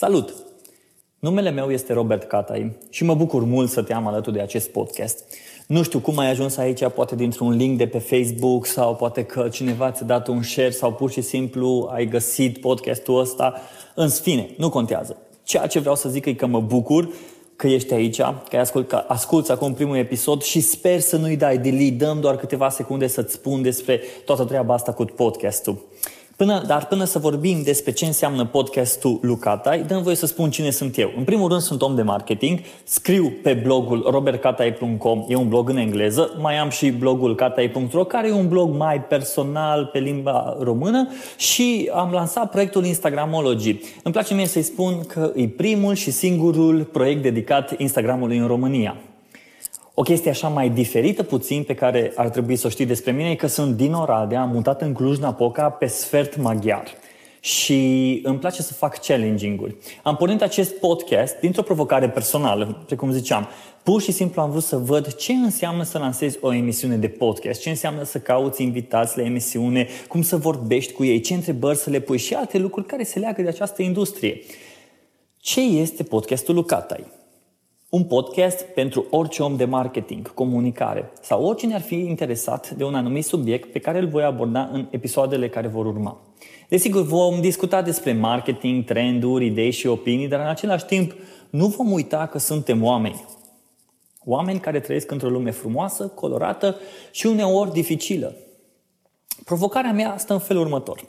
Salut! 0.00 0.34
Numele 1.18 1.50
meu 1.50 1.70
este 1.70 1.92
Robert 1.92 2.28
Catai 2.28 2.76
și 2.90 3.04
mă 3.04 3.14
bucur 3.14 3.44
mult 3.44 3.70
să 3.70 3.82
te 3.82 3.92
am 3.92 4.06
alături 4.06 4.36
de 4.36 4.42
acest 4.42 4.68
podcast. 4.70 5.24
Nu 5.66 5.82
știu 5.82 5.98
cum 5.98 6.18
ai 6.18 6.30
ajuns 6.30 6.56
aici, 6.56 6.88
poate 6.88 7.14
dintr-un 7.14 7.50
link 7.56 7.78
de 7.78 7.86
pe 7.86 7.98
Facebook 7.98 8.66
sau 8.66 8.94
poate 8.94 9.24
că 9.24 9.48
cineva 9.48 9.90
ți-a 9.90 10.06
dat 10.06 10.28
un 10.28 10.42
share 10.42 10.70
sau 10.70 10.92
pur 10.92 11.10
și 11.10 11.20
simplu 11.20 11.88
ai 11.92 12.06
găsit 12.06 12.60
podcastul 12.60 13.18
ăsta. 13.18 13.60
În 13.94 14.08
fine, 14.08 14.50
nu 14.56 14.70
contează. 14.70 15.16
Ceea 15.42 15.66
ce 15.66 15.78
vreau 15.78 15.94
să 15.94 16.08
zic 16.08 16.24
e 16.24 16.34
că 16.34 16.46
mă 16.46 16.60
bucur 16.60 17.08
că 17.56 17.66
ești 17.66 17.94
aici, 17.94 18.16
că 18.16 18.34
ai 18.52 18.60
ascult, 18.60 18.88
că 18.88 19.04
asculti 19.06 19.50
acum 19.50 19.74
primul 19.74 19.96
episod 19.96 20.42
și 20.42 20.60
sper 20.60 21.00
să 21.00 21.16
nu-i 21.16 21.36
dai 21.36 21.58
delete, 21.58 22.04
dăm 22.04 22.20
doar 22.20 22.36
câteva 22.36 22.68
secunde 22.68 23.06
să-ți 23.06 23.32
spun 23.32 23.62
despre 23.62 24.00
toată 24.24 24.44
treaba 24.44 24.74
asta 24.74 24.92
cu 24.92 25.04
podcastul. 25.04 25.78
Până, 26.40 26.62
dar 26.66 26.86
până 26.86 27.04
să 27.04 27.18
vorbim 27.18 27.62
despre 27.62 27.92
ce 27.92 28.06
înseamnă 28.06 28.44
podcastul 28.44 29.18
Lucatai, 29.22 29.82
dăm 29.82 30.02
voie 30.02 30.16
să 30.16 30.26
spun 30.26 30.50
cine 30.50 30.70
sunt 30.70 30.98
eu. 30.98 31.12
În 31.16 31.24
primul 31.24 31.48
rând 31.48 31.60
sunt 31.60 31.82
om 31.82 31.94
de 31.94 32.02
marketing, 32.02 32.58
scriu 32.84 33.32
pe 33.42 33.52
blogul 33.52 34.06
robertcatai.com, 34.10 35.24
e 35.28 35.34
un 35.34 35.48
blog 35.48 35.68
în 35.68 35.76
engleză, 35.76 36.36
mai 36.38 36.58
am 36.58 36.68
și 36.68 36.90
blogul 36.90 37.34
catai.ro, 37.34 38.04
care 38.04 38.28
e 38.28 38.32
un 38.32 38.48
blog 38.48 38.76
mai 38.76 39.02
personal 39.02 39.84
pe 39.92 39.98
limba 39.98 40.56
română 40.60 41.08
și 41.36 41.90
am 41.94 42.10
lansat 42.12 42.50
proiectul 42.50 42.84
Instagramology. 42.84 43.80
Îmi 44.02 44.14
place 44.14 44.34
mie 44.34 44.46
să-i 44.46 44.62
spun 44.62 45.00
că 45.06 45.32
e 45.34 45.48
primul 45.48 45.94
și 45.94 46.10
singurul 46.10 46.84
proiect 46.84 47.22
dedicat 47.22 47.74
Instagramului 47.78 48.36
în 48.36 48.46
România. 48.46 48.96
O 49.94 50.02
chestie 50.02 50.30
așa 50.30 50.48
mai 50.48 50.70
diferită 50.70 51.22
puțin 51.22 51.62
pe 51.62 51.74
care 51.74 52.12
ar 52.16 52.28
trebui 52.28 52.56
să 52.56 52.66
o 52.66 52.70
știi 52.70 52.86
despre 52.86 53.12
mine 53.12 53.30
e 53.30 53.34
că 53.34 53.46
sunt 53.46 53.76
din 53.76 53.92
Oradea, 53.92 54.40
am 54.40 54.50
mutat 54.50 54.82
în 54.82 54.92
Cluj-Napoca 54.92 55.70
pe 55.70 55.86
sfert 55.86 56.36
maghiar 56.36 56.84
și 57.40 58.20
îmi 58.22 58.38
place 58.38 58.62
să 58.62 58.72
fac 58.72 59.00
challenging-uri. 59.02 59.76
Am 60.02 60.16
pornit 60.16 60.42
acest 60.42 60.74
podcast 60.74 61.36
dintr-o 61.36 61.62
provocare 61.62 62.08
personală, 62.08 62.82
precum 62.86 63.10
ziceam. 63.10 63.48
Pur 63.82 64.00
și 64.00 64.12
simplu 64.12 64.42
am 64.42 64.50
vrut 64.50 64.62
să 64.62 64.76
văd 64.76 65.14
ce 65.14 65.32
înseamnă 65.32 65.82
să 65.82 65.98
lansezi 65.98 66.38
o 66.40 66.54
emisiune 66.54 66.96
de 66.96 67.08
podcast, 67.08 67.60
ce 67.60 67.68
înseamnă 67.68 68.02
să 68.02 68.18
cauți 68.18 68.62
invitați 68.62 69.18
la 69.18 69.24
emisiune, 69.24 69.88
cum 70.08 70.22
să 70.22 70.36
vorbești 70.36 70.92
cu 70.92 71.04
ei, 71.04 71.20
ce 71.20 71.34
întrebări 71.34 71.78
să 71.78 71.90
le 71.90 72.00
pui 72.00 72.18
și 72.18 72.34
alte 72.34 72.58
lucruri 72.58 72.86
care 72.86 73.02
se 73.02 73.18
leagă 73.18 73.42
de 73.42 73.48
această 73.48 73.82
industrie. 73.82 74.40
Ce 75.36 75.60
este 75.60 76.02
podcastul 76.02 76.54
Lucatai? 76.54 77.19
Un 77.90 78.04
podcast 78.04 78.62
pentru 78.62 79.06
orice 79.10 79.42
om 79.42 79.56
de 79.56 79.64
marketing, 79.64 80.34
comunicare 80.34 81.12
sau 81.22 81.44
oricine 81.44 81.74
ar 81.74 81.80
fi 81.80 81.94
interesat 81.94 82.70
de 82.70 82.84
un 82.84 82.94
anumit 82.94 83.24
subiect 83.24 83.72
pe 83.72 83.78
care 83.78 83.98
îl 83.98 84.06
voi 84.08 84.22
aborda 84.22 84.68
în 84.72 84.86
episoadele 84.90 85.48
care 85.48 85.68
vor 85.68 85.86
urma. 85.86 86.20
Desigur, 86.68 87.02
vom 87.02 87.40
discuta 87.40 87.82
despre 87.82 88.12
marketing, 88.12 88.84
trenduri, 88.84 89.46
idei 89.46 89.70
și 89.70 89.86
opinii, 89.86 90.28
dar 90.28 90.40
în 90.40 90.46
același 90.46 90.84
timp 90.84 91.14
nu 91.50 91.66
vom 91.66 91.92
uita 91.92 92.26
că 92.26 92.38
suntem 92.38 92.84
oameni. 92.84 93.24
Oameni 94.24 94.60
care 94.60 94.80
trăiesc 94.80 95.10
într-o 95.10 95.28
lume 95.28 95.50
frumoasă, 95.50 96.06
colorată 96.06 96.76
și 97.10 97.26
uneori 97.26 97.72
dificilă. 97.72 98.36
Provocarea 99.44 99.92
mea 99.92 100.14
stă 100.18 100.32
în 100.32 100.38
felul 100.38 100.62
următor. 100.62 101.04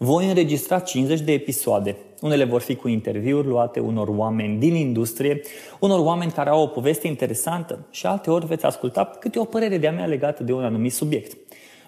Voi 0.00 0.28
înregistra 0.28 0.78
50 0.78 1.20
de 1.20 1.32
episoade. 1.32 1.96
Unele 2.20 2.44
vor 2.44 2.60
fi 2.60 2.74
cu 2.74 2.88
interviuri 2.88 3.46
luate 3.46 3.80
unor 3.80 4.08
oameni 4.08 4.58
din 4.58 4.74
industrie, 4.74 5.40
unor 5.80 5.98
oameni 5.98 6.30
care 6.30 6.50
au 6.50 6.62
o 6.62 6.66
poveste 6.66 7.06
interesantă 7.06 7.86
și 7.90 8.06
alte 8.06 8.30
ori 8.30 8.46
veți 8.46 8.64
asculta 8.64 9.04
câte 9.20 9.38
o 9.38 9.44
părere 9.44 9.78
de-a 9.78 9.92
mea 9.92 10.06
legată 10.06 10.42
de 10.42 10.52
un 10.52 10.64
anumit 10.64 10.92
subiect. 10.92 11.36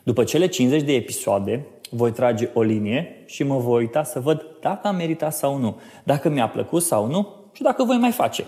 După 0.03 0.25
cele 0.25 0.47
50 0.47 0.83
de 0.83 0.93
episoade, 0.93 1.67
voi 1.91 2.12
trage 2.12 2.49
o 2.55 2.62
linie 2.62 3.23
și 3.27 3.43
mă 3.43 3.57
voi 3.57 3.81
uita 3.81 4.03
să 4.03 4.21
văd 4.21 4.47
dacă 4.61 4.87
am 4.87 4.97
meritat 4.97 5.34
sau 5.34 5.59
nu, 5.59 5.81
dacă 6.05 6.29
mi-a 6.29 6.49
plăcut 6.49 6.83
sau 6.83 7.07
nu 7.07 7.29
și 7.53 7.63
dacă 7.63 7.84
voi 7.84 7.97
mai 7.97 8.11
face. 8.11 8.45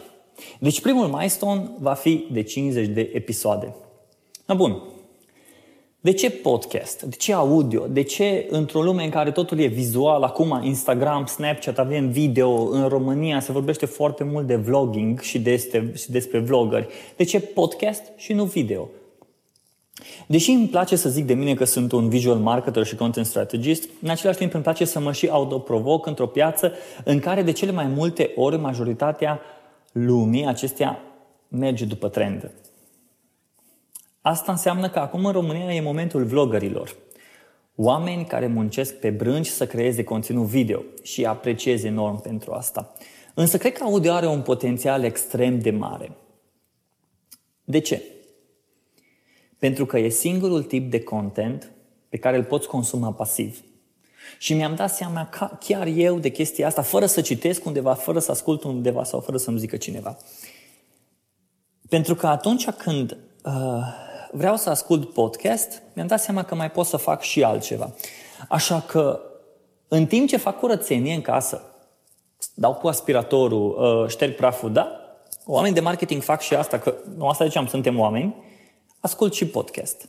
Deci 0.58 0.80
primul 0.80 1.06
milestone 1.06 1.70
va 1.78 1.92
fi 1.92 2.26
de 2.32 2.42
50 2.42 2.86
de 2.86 3.10
episoade. 3.12 3.74
Bun, 4.56 4.82
de 6.04 6.12
ce 6.12 6.30
podcast? 6.30 7.02
De 7.02 7.16
ce 7.16 7.32
audio? 7.32 7.86
De 7.86 8.02
ce 8.02 8.46
într-o 8.50 8.82
lume 8.82 9.04
în 9.04 9.10
care 9.10 9.30
totul 9.30 9.58
e 9.58 9.66
vizual, 9.66 10.22
acum 10.22 10.60
Instagram, 10.62 11.26
Snapchat, 11.26 11.78
avem 11.78 12.10
video, 12.10 12.68
în 12.70 12.88
România 12.88 13.40
se 13.40 13.52
vorbește 13.52 13.86
foarte 13.86 14.24
mult 14.24 14.46
de 14.46 14.56
vlogging 14.56 15.20
și, 15.20 15.38
de 15.38 15.56
și 15.94 16.10
despre 16.10 16.38
vloggeri. 16.38 16.86
De 17.16 17.24
ce 17.24 17.40
podcast 17.40 18.02
și 18.16 18.32
nu 18.32 18.44
video? 18.44 18.88
Deși 20.26 20.50
îmi 20.50 20.68
place 20.68 20.96
să 20.96 21.08
zic 21.08 21.24
de 21.24 21.34
mine 21.34 21.54
că 21.54 21.64
sunt 21.64 21.92
un 21.92 22.08
visual 22.08 22.38
marketer 22.38 22.84
și 22.84 22.94
content 22.94 23.26
strategist, 23.26 23.88
în 24.02 24.08
același 24.08 24.38
timp 24.38 24.54
îmi 24.54 24.62
place 24.62 24.84
să 24.84 25.00
mă 25.00 25.12
și 25.12 25.28
autoprovoc 25.28 26.06
într-o 26.06 26.26
piață 26.26 26.72
în 27.04 27.18
care 27.18 27.42
de 27.42 27.52
cele 27.52 27.72
mai 27.72 27.86
multe 27.86 28.32
ori 28.36 28.58
majoritatea 28.58 29.40
lumii 29.92 30.46
acestea 30.46 31.02
merge 31.48 31.84
după 31.84 32.08
trend. 32.08 32.50
Asta 34.22 34.52
înseamnă 34.52 34.88
că 34.90 34.98
acum 34.98 35.24
în 35.24 35.32
România 35.32 35.74
e 35.74 35.80
momentul 35.80 36.24
vloggerilor. 36.24 36.96
Oameni 37.74 38.24
care 38.24 38.46
muncesc 38.46 38.94
pe 38.94 39.10
brânci 39.10 39.46
să 39.46 39.66
creeze 39.66 40.04
conținut 40.04 40.46
video 40.46 40.82
și 41.02 41.24
apreciez 41.24 41.84
enorm 41.84 42.20
pentru 42.20 42.52
asta. 42.52 42.92
Însă 43.34 43.58
cred 43.58 43.72
că 43.72 43.82
audio 43.84 44.12
are 44.12 44.26
un 44.26 44.42
potențial 44.42 45.04
extrem 45.04 45.58
de 45.58 45.70
mare. 45.70 46.16
De 47.64 47.78
ce? 47.78 48.02
Pentru 49.58 49.86
că 49.86 49.98
e 49.98 50.08
singurul 50.08 50.62
tip 50.62 50.90
de 50.90 51.02
content 51.02 51.70
pe 52.08 52.16
care 52.16 52.36
îl 52.36 52.44
poți 52.44 52.68
consuma 52.68 53.12
pasiv. 53.12 53.62
Și 54.38 54.54
mi-am 54.54 54.74
dat 54.74 54.94
seama 54.94 55.26
ca 55.26 55.58
chiar 55.60 55.86
eu 55.86 56.18
de 56.18 56.28
chestia 56.28 56.66
asta, 56.66 56.82
fără 56.82 57.06
să 57.06 57.20
citesc 57.20 57.64
undeva, 57.64 57.94
fără 57.94 58.18
să 58.18 58.30
ascult 58.30 58.62
undeva 58.62 59.04
sau 59.04 59.20
fără 59.20 59.36
să-mi 59.36 59.58
zică 59.58 59.76
cineva. 59.76 60.16
Pentru 61.88 62.14
că 62.14 62.26
atunci 62.26 62.70
când 62.70 63.16
uh, 63.44 63.52
vreau 64.32 64.56
să 64.56 64.70
ascult 64.70 65.12
podcast, 65.12 65.82
mi-am 65.92 66.06
dat 66.06 66.20
seama 66.20 66.42
că 66.42 66.54
mai 66.54 66.70
pot 66.70 66.86
să 66.86 66.96
fac 66.96 67.22
și 67.22 67.42
altceva. 67.42 67.92
Așa 68.48 68.84
că, 68.86 69.20
în 69.88 70.06
timp 70.06 70.28
ce 70.28 70.36
fac 70.36 70.58
curățenie 70.58 71.14
în 71.14 71.20
casă, 71.20 71.62
dau 72.54 72.74
cu 72.74 72.88
aspiratorul, 72.88 73.76
uh, 73.78 74.08
șterg 74.10 74.34
praful, 74.34 74.72
da? 74.72 75.00
Oamenii 75.46 75.74
de 75.74 75.80
marketing 75.80 76.22
fac 76.22 76.40
și 76.40 76.54
asta, 76.54 76.78
că 76.78 76.94
nu 77.16 77.28
asta 77.28 77.44
ziceam, 77.44 77.66
suntem 77.66 77.98
oameni, 77.98 78.34
ascult 79.00 79.34
și 79.34 79.46
podcast. 79.46 80.08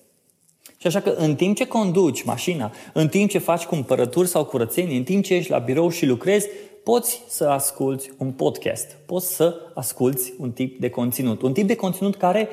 Și 0.77 0.87
așa 0.87 0.99
că 1.01 1.09
în 1.09 1.35
timp 1.35 1.55
ce 1.55 1.67
conduci 1.67 2.23
mașina, 2.23 2.71
în 2.93 3.07
timp 3.07 3.29
ce 3.29 3.37
faci 3.37 3.65
cumpărături 3.65 4.27
sau 4.27 4.45
curățenie, 4.45 4.97
în 4.97 5.03
timp 5.03 5.23
ce 5.23 5.33
ești 5.33 5.51
la 5.51 5.57
birou 5.57 5.89
și 5.89 6.05
lucrezi, 6.05 6.47
poți 6.83 7.21
să 7.27 7.45
asculți 7.45 8.11
un 8.17 8.31
podcast, 8.31 8.97
poți 9.05 9.35
să 9.35 9.55
asculți 9.73 10.33
un 10.39 10.51
tip 10.51 10.79
de 10.79 10.89
conținut. 10.89 11.41
Un 11.41 11.53
tip 11.53 11.67
de 11.67 11.75
conținut 11.75 12.15
care 12.15 12.49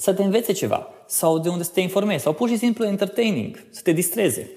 să 0.00 0.12
te 0.12 0.22
învețe 0.22 0.52
ceva 0.52 0.88
sau 1.06 1.38
de 1.38 1.48
unde 1.48 1.62
să 1.62 1.70
te 1.70 1.80
informezi 1.80 2.22
sau 2.22 2.32
pur 2.32 2.48
și 2.48 2.56
simplu 2.56 2.84
entertaining, 2.84 3.64
să 3.70 3.80
te 3.82 3.92
distreze. 3.92 4.50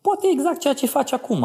Poate 0.00 0.26
exact 0.32 0.60
ceea 0.60 0.74
ce 0.74 0.86
faci 0.86 1.12
acum. 1.12 1.44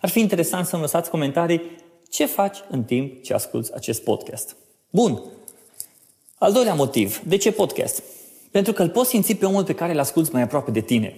Ar 0.00 0.08
fi 0.08 0.20
interesant 0.20 0.66
să-mi 0.66 0.82
lăsați 0.82 1.10
comentarii 1.10 1.62
ce 2.10 2.26
faci 2.26 2.58
în 2.70 2.84
timp 2.84 3.22
ce 3.22 3.34
asculți 3.34 3.74
acest 3.74 4.02
podcast. 4.02 4.56
Bun. 4.90 5.22
Al 6.38 6.52
doilea 6.52 6.74
motiv. 6.74 7.18
De 7.18 7.36
ce 7.36 7.52
podcast? 7.52 8.02
Pentru 8.50 8.72
că 8.72 8.82
îl 8.82 8.90
poți 8.90 9.08
simți 9.08 9.34
pe 9.34 9.46
omul 9.46 9.64
pe 9.64 9.74
care 9.74 9.92
îl 9.92 9.98
asculți 9.98 10.32
mai 10.32 10.42
aproape 10.42 10.70
de 10.70 10.80
tine. 10.80 11.16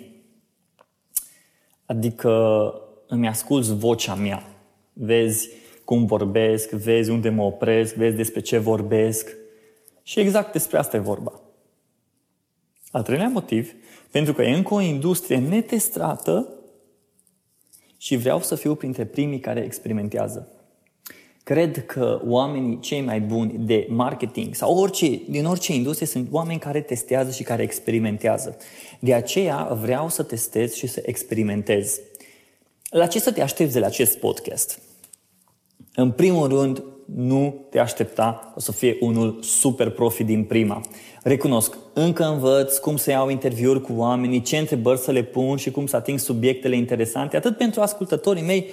Adică 1.87 2.73
îmi 3.07 3.29
asculți 3.29 3.75
vocea 3.75 4.15
mea. 4.15 4.47
Vezi 4.93 5.49
cum 5.85 6.07
vorbesc, 6.07 6.71
vezi 6.71 7.11
unde 7.11 7.29
mă 7.29 7.43
opresc, 7.43 7.95
vezi 7.95 8.17
despre 8.17 8.41
ce 8.41 8.59
vorbesc. 8.59 9.37
Și 10.03 10.21
exact 10.21 10.53
despre 10.53 10.79
asta 10.79 10.97
e 10.97 11.01
vorba. 11.01 11.41
Al 12.91 13.03
treilea 13.03 13.29
motiv, 13.29 13.73
pentru 14.11 14.33
că 14.33 14.43
e 14.43 14.55
încă 14.55 14.75
o 14.75 14.81
industrie 14.81 15.39
netestrată 15.39 16.49
și 17.97 18.17
vreau 18.17 18.43
să 18.43 18.55
fiu 18.55 18.75
printre 18.75 19.05
primii 19.05 19.41
care 19.41 19.65
experimentează. 19.65 20.49
Cred 21.43 21.87
că 21.87 22.21
oamenii 22.27 22.81
cei 22.81 23.01
mai 23.01 23.21
buni 23.21 23.59
de 23.59 23.87
marketing 23.91 24.55
sau 24.55 24.79
orice, 24.79 25.21
din 25.29 25.45
orice 25.45 25.75
industrie 25.75 26.07
sunt 26.07 26.29
oameni 26.31 26.59
care 26.59 26.81
testează 26.81 27.31
și 27.31 27.43
care 27.43 27.63
experimentează. 27.63 28.57
De 29.01 29.15
aceea 29.15 29.79
vreau 29.81 30.09
să 30.09 30.23
testez 30.23 30.75
și 30.75 30.87
să 30.87 31.03
experimentez. 31.07 32.01
La 32.91 33.07
ce 33.07 33.21
să 33.21 33.33
te 33.33 33.43
aștepți 33.43 33.73
de 33.73 33.79
la 33.79 33.87
acest 33.87 34.19
podcast? 34.19 34.81
În 35.95 36.11
primul 36.11 36.49
rând, 36.49 36.83
nu 37.15 37.67
te 37.71 37.79
aștepta 37.79 38.53
o 38.57 38.61
să 38.61 38.73
fie 38.73 38.97
unul 39.01 39.39
super 39.43 39.91
profi 39.91 40.25
din 40.25 40.45
prima. 40.45 40.81
Recunosc, 41.23 41.77
încă 41.93 42.25
învăț 42.25 42.77
cum 42.77 42.97
să 42.97 43.11
iau 43.11 43.29
interviuri 43.29 43.81
cu 43.81 43.93
oamenii, 43.97 44.43
ce 44.43 44.57
întrebări 44.57 44.99
să 44.99 45.11
le 45.11 45.23
pun 45.23 45.57
și 45.57 45.71
cum 45.71 45.87
să 45.87 45.97
ating 45.97 46.19
subiectele 46.19 46.77
interesante, 46.77 47.37
atât 47.37 47.57
pentru 47.57 47.81
ascultătorii 47.81 48.43
mei, 48.43 48.71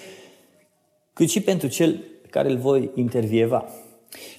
cât 1.14 1.30
și 1.30 1.42
pentru 1.42 1.68
cel 1.68 2.04
pe 2.22 2.28
care 2.28 2.50
îl 2.50 2.58
voi 2.58 2.92
intervieva. 2.96 3.66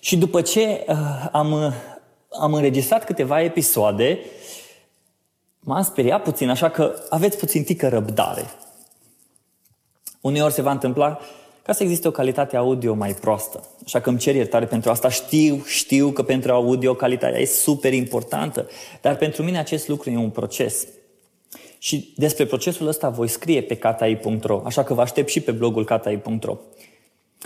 Și 0.01 0.17
după 0.17 0.41
ce 0.41 0.85
uh, 0.89 0.97
am, 1.33 1.53
uh, 1.53 1.73
am 2.41 2.55
înregistrat 2.55 3.05
câteva 3.05 3.43
episoade, 3.43 4.19
m-am 5.61 5.83
speriat 5.83 6.23
puțin, 6.23 6.49
așa 6.49 6.71
că 6.71 6.95
aveți 7.09 7.39
puțin 7.39 7.65
tică 7.65 7.89
răbdare. 7.89 8.45
Uneori 10.21 10.53
se 10.53 10.63
va 10.63 10.71
întâmpla 10.71 11.21
ca 11.63 11.73
să 11.73 11.83
existe 11.83 12.09
o 12.09 12.11
calitate 12.11 12.57
audio 12.57 12.95
mai 12.95 13.15
proastă. 13.15 13.65
Așa 13.85 14.01
că 14.01 14.09
îmi 14.09 14.19
cer 14.19 14.35
iertare 14.35 14.65
pentru 14.65 14.91
asta. 14.91 15.09
Știu, 15.09 15.63
știu 15.67 16.11
că 16.11 16.23
pentru 16.23 16.53
audio 16.53 16.95
calitatea 16.95 17.41
e 17.41 17.45
super 17.45 17.93
importantă, 17.93 18.69
dar 19.01 19.17
pentru 19.17 19.43
mine 19.43 19.59
acest 19.59 19.89
lucru 19.89 20.11
e 20.11 20.17
un 20.17 20.31
proces. 20.31 20.87
Și 21.79 22.13
despre 22.17 22.47
procesul 22.47 22.87
ăsta 22.87 23.09
voi 23.09 23.29
scrie 23.29 23.63
pe 23.63 23.77
katai.ro, 23.77 24.63
așa 24.65 24.83
că 24.83 24.95
vă 24.95 25.01
aștept 25.01 25.29
și 25.29 25.41
pe 25.41 25.51
blogul 25.51 25.85
katai.ro. 25.85 26.59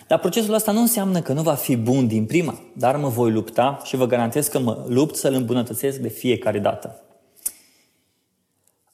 Dar 0.07 0.19
procesul 0.19 0.55
ăsta 0.55 0.73
nu 0.73 0.81
înseamnă 0.81 1.21
că 1.21 1.33
nu 1.33 1.43
va 1.43 1.55
fi 1.55 1.77
bun 1.77 2.07
din 2.07 2.27
prima, 2.27 2.61
dar 2.73 2.97
mă 2.97 3.09
voi 3.09 3.31
lupta 3.31 3.81
și 3.85 3.97
vă 3.97 4.07
garantez 4.07 4.47
că 4.47 4.59
mă 4.59 4.85
lupt 4.89 5.17
să-l 5.17 5.35
îmbunătățesc 5.35 5.99
de 5.99 6.09
fiecare 6.09 6.59
dată. 6.59 7.01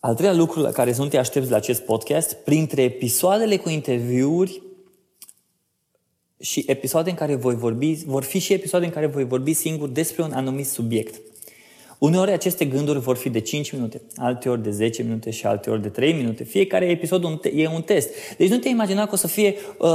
Al 0.01 0.15
treilea 0.15 0.37
lucru 0.39 0.61
la 0.61 0.71
care 0.71 0.93
sunt 0.93 1.11
te 1.11 1.19
aștepți 1.19 1.51
la 1.51 1.57
acest 1.57 1.83
podcast, 1.83 2.33
printre 2.35 2.83
episoadele 2.83 3.57
cu 3.57 3.69
interviuri 3.69 4.63
și 6.43 6.65
episoade 6.67 7.11
în 7.11 7.17
care 7.17 7.35
voi 7.35 7.55
vorbi, 7.55 7.99
vor 8.06 8.23
fi 8.23 8.39
și 8.39 8.53
episoade 8.53 8.85
în 8.85 8.91
care 8.91 9.06
voi 9.06 9.25
vorbi 9.25 9.53
singur 9.53 9.89
despre 9.89 10.23
un 10.23 10.33
anumit 10.33 10.67
subiect. 10.67 11.21
Uneori 11.99 12.33
aceste 12.33 12.65
gânduri 12.65 12.99
vor 12.99 13.17
fi 13.17 13.31
de 13.31 13.41
5 13.41 13.73
minute, 13.73 14.00
alteori 14.17 14.62
de 14.62 14.71
10 14.71 15.03
minute 15.03 15.31
și 15.31 15.47
alteori 15.47 15.83
de 15.83 15.89
3 15.89 16.12
minute. 16.12 16.44
Fiecare 16.44 16.85
episod 16.85 17.41
e 17.55 17.69
un 17.69 17.83
test. 17.83 18.09
Deci 18.37 18.49
nu 18.49 18.56
te 18.56 18.69
imagina 18.69 19.05
că 19.05 19.11
o 19.12 19.17
să 19.17 19.27
fie 19.27 19.55
uh, 19.79 19.89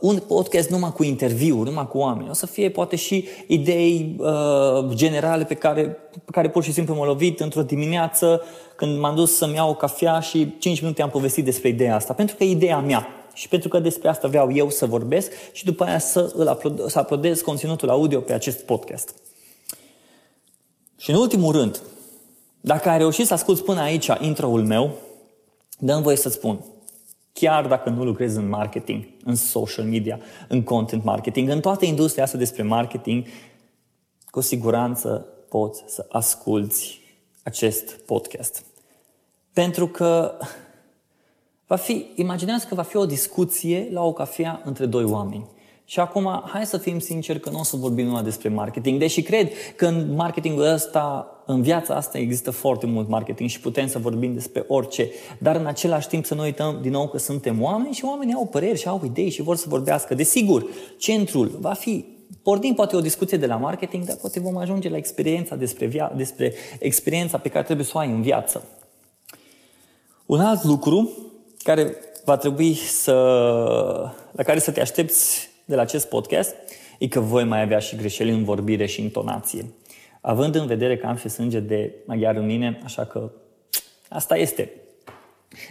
un 0.00 0.18
podcast 0.28 0.70
numai 0.70 0.92
cu 0.92 1.02
interviuri, 1.02 1.68
numai 1.68 1.88
cu 1.88 1.98
oameni. 1.98 2.30
O 2.30 2.32
să 2.32 2.46
fie 2.46 2.70
poate 2.70 2.96
și 2.96 3.28
idei 3.46 4.16
uh, 4.18 4.94
generale 4.94 5.44
pe 5.44 5.54
care, 5.54 5.82
pe 6.24 6.30
care 6.30 6.48
pur 6.48 6.62
și 6.62 6.72
simplu 6.72 6.94
m-au 6.94 7.06
lovit 7.06 7.40
într-o 7.40 7.62
dimineață 7.62 8.42
când 8.76 8.98
m-am 8.98 9.14
dus 9.14 9.36
să-mi 9.36 9.54
iau 9.54 9.70
o 9.70 9.74
cafea 9.74 10.20
și 10.20 10.54
5 10.58 10.80
minute 10.80 11.02
am 11.02 11.10
povestit 11.10 11.44
despre 11.44 11.68
ideea 11.68 11.94
asta. 11.94 12.12
Pentru 12.12 12.36
că 12.36 12.44
e 12.44 12.50
ideea 12.50 12.78
mea. 12.78 13.23
Și 13.34 13.48
pentru 13.48 13.68
că 13.68 13.78
despre 13.78 14.08
asta 14.08 14.28
vreau 14.28 14.52
eu 14.52 14.70
să 14.70 14.86
vorbesc 14.86 15.30
și 15.52 15.64
după 15.64 15.84
aia 15.84 15.98
să, 15.98 16.32
îl 16.34 16.48
upload, 16.50 16.90
să 16.90 17.00
uploadez 17.00 17.40
conținutul 17.40 17.90
audio 17.90 18.20
pe 18.20 18.32
acest 18.32 18.64
podcast. 18.64 19.14
Și 20.96 21.10
în 21.10 21.16
ultimul 21.16 21.52
rând, 21.52 21.82
dacă 22.60 22.88
ai 22.88 22.98
reușit 22.98 23.26
să 23.26 23.34
asculti 23.34 23.62
până 23.62 23.80
aici 23.80 24.10
intro-ul 24.20 24.64
meu, 24.64 24.92
dă 25.78 26.00
voie 26.02 26.16
să 26.16 26.28
spun, 26.28 26.64
chiar 27.32 27.66
dacă 27.66 27.88
nu 27.88 28.04
lucrezi 28.04 28.36
în 28.36 28.48
marketing, 28.48 29.04
în 29.24 29.34
social 29.34 29.84
media, 29.84 30.20
în 30.48 30.62
content 30.62 31.04
marketing, 31.04 31.48
în 31.48 31.60
toată 31.60 31.84
industria 31.84 32.22
asta 32.24 32.38
despre 32.38 32.62
marketing, 32.62 33.26
cu 34.30 34.40
siguranță 34.40 35.26
poți 35.48 35.84
să 35.86 36.06
asculți 36.08 37.00
acest 37.42 37.90
podcast. 37.90 38.64
Pentru 39.52 39.88
că 39.88 40.38
va 41.66 41.76
fi, 41.76 42.06
imaginează 42.14 42.66
că 42.68 42.74
va 42.74 42.82
fi 42.82 42.96
o 42.96 43.06
discuție 43.06 43.88
la 43.92 44.02
o 44.02 44.12
cafea 44.12 44.62
între 44.64 44.86
doi 44.86 45.04
oameni. 45.04 45.46
Și 45.86 46.00
acum, 46.00 46.42
hai 46.44 46.66
să 46.66 46.78
fim 46.78 46.98
sinceri 46.98 47.40
că 47.40 47.50
nu 47.50 47.58
o 47.58 47.62
să 47.62 47.76
vorbim 47.76 48.06
numai 48.06 48.22
despre 48.22 48.48
marketing, 48.48 48.98
deși 48.98 49.22
cred 49.22 49.50
că 49.76 49.86
în 49.86 50.14
marketingul 50.14 50.62
ăsta, 50.62 51.28
în 51.46 51.62
viața 51.62 51.94
asta 51.94 52.18
există 52.18 52.50
foarte 52.50 52.86
mult 52.86 53.08
marketing 53.08 53.48
și 53.48 53.60
putem 53.60 53.88
să 53.88 53.98
vorbim 53.98 54.34
despre 54.34 54.64
orice, 54.68 55.10
dar 55.38 55.56
în 55.56 55.66
același 55.66 56.08
timp 56.08 56.24
să 56.24 56.34
nu 56.34 56.42
uităm 56.42 56.78
din 56.82 56.90
nou 56.90 57.08
că 57.08 57.18
suntem 57.18 57.62
oameni 57.62 57.94
și 57.94 58.04
oamenii 58.04 58.34
au 58.34 58.46
păreri 58.46 58.78
și 58.78 58.88
au 58.88 59.00
idei 59.04 59.30
și 59.30 59.42
vor 59.42 59.56
să 59.56 59.64
vorbească. 59.68 60.14
Desigur, 60.14 60.66
centrul 60.98 61.56
va 61.60 61.72
fi 61.72 62.12
Pornim 62.42 62.74
poate 62.74 62.96
o 62.96 63.00
discuție 63.00 63.38
de 63.38 63.46
la 63.46 63.56
marketing, 63.56 64.04
dar 64.04 64.16
poate 64.16 64.40
vom 64.40 64.56
ajunge 64.56 64.88
la 64.88 64.96
experiența 64.96 65.56
despre, 65.56 65.86
via- 65.86 66.12
despre 66.16 66.54
experiența 66.78 67.38
pe 67.38 67.48
care 67.48 67.64
trebuie 67.64 67.86
să 67.86 67.92
o 67.94 67.98
ai 67.98 68.10
în 68.10 68.22
viață. 68.22 68.64
Un 70.26 70.40
alt 70.40 70.64
lucru 70.64 71.10
care 71.64 71.96
va 72.24 72.36
trebui 72.36 72.74
să, 72.74 73.12
la 74.32 74.42
care 74.42 74.58
să 74.58 74.70
te 74.70 74.80
aștepți 74.80 75.48
de 75.64 75.74
la 75.74 75.82
acest 75.82 76.08
podcast 76.08 76.54
e 76.98 77.08
că 77.08 77.20
voi 77.20 77.44
mai 77.44 77.62
avea 77.62 77.78
și 77.78 77.96
greșeli 77.96 78.30
în 78.30 78.44
vorbire 78.44 78.86
și 78.86 79.02
intonație. 79.02 79.64
Având 80.20 80.54
în 80.54 80.66
vedere 80.66 80.96
că 80.96 81.06
am 81.06 81.16
și 81.16 81.28
sânge 81.28 81.60
de 81.60 81.94
maghiar 82.06 82.36
în 82.36 82.46
mine, 82.46 82.80
așa 82.84 83.04
că 83.04 83.30
asta 84.08 84.36
este. 84.36 84.70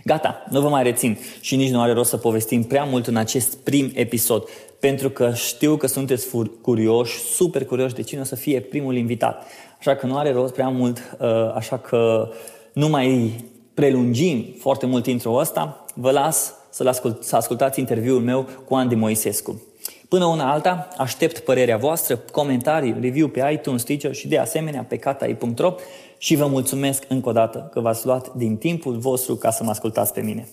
Gata, 0.03 0.45
nu 0.49 0.61
vă 0.61 0.69
mai 0.69 0.83
rețin 0.83 1.17
și 1.41 1.55
nici 1.55 1.69
nu 1.69 1.81
are 1.81 1.93
rost 1.93 2.09
să 2.09 2.17
povestim 2.17 2.63
prea 2.63 2.83
mult 2.83 3.07
în 3.07 3.15
acest 3.15 3.57
prim 3.57 3.91
episod, 3.93 4.49
pentru 4.79 5.09
că 5.09 5.33
știu 5.33 5.75
că 5.75 5.87
sunteți 5.87 6.27
curioși, 6.61 7.19
super 7.19 7.65
curioși 7.65 7.93
de 7.93 8.01
cine 8.01 8.21
o 8.21 8.23
să 8.23 8.35
fie 8.35 8.59
primul 8.59 8.95
invitat. 8.95 9.47
Așa 9.79 9.95
că 9.95 10.05
nu 10.05 10.17
are 10.17 10.31
rost 10.31 10.53
prea 10.53 10.69
mult, 10.69 11.17
uh, 11.19 11.53
așa 11.55 11.77
că 11.77 12.29
nu 12.73 12.87
mai 12.89 13.33
prelungim 13.73 14.55
foarte 14.59 14.85
mult 14.85 15.05
intro 15.05 15.33
ăsta, 15.33 15.85
vă 15.93 16.11
las 16.11 16.53
să, 16.69 16.87
ascult, 16.87 17.23
să 17.23 17.35
ascultați 17.35 17.79
interviul 17.79 18.21
meu 18.21 18.47
cu 18.65 18.75
Andy 18.75 18.95
Moisescu. 18.95 19.61
Până 20.09 20.25
una 20.25 20.51
alta, 20.51 20.87
aștept 20.97 21.39
părerea 21.39 21.77
voastră, 21.77 22.17
comentarii, 22.17 22.95
review 23.01 23.27
pe 23.27 23.49
iTunes, 23.53 23.81
Stitcher 23.81 24.13
și 24.13 24.27
de 24.27 24.37
asemenea 24.37 24.83
pe 24.83 24.97
katai.ro 24.97 25.75
și 26.17 26.35
vă 26.35 26.47
mulțumesc 26.47 27.03
încă 27.07 27.29
o 27.29 27.31
dată 27.31 27.69
că 27.71 27.79
v-ați 27.79 28.05
luat 28.05 28.33
din 28.33 28.57
timpul 28.57 28.97
vostru 28.97 29.35
ca 29.35 29.51
să 29.51 29.63
mă 29.63 29.69
ascultați 29.69 30.13
pe 30.13 30.21
mine. 30.21 30.47